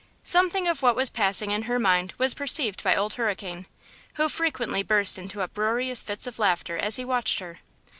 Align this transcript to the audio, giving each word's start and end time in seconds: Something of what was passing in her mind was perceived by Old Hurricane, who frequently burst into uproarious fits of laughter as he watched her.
Something 0.23 0.67
of 0.67 0.81
what 0.81 0.95
was 0.95 1.11
passing 1.11 1.51
in 1.51 1.61
her 1.69 1.77
mind 1.77 2.15
was 2.17 2.33
perceived 2.33 2.83
by 2.83 2.95
Old 2.95 3.13
Hurricane, 3.13 3.67
who 4.15 4.29
frequently 4.29 4.81
burst 4.81 5.19
into 5.19 5.43
uproarious 5.43 6.01
fits 6.01 6.25
of 6.25 6.39
laughter 6.39 6.75
as 6.75 6.95
he 6.95 7.05
watched 7.05 7.37
her. 7.37 7.59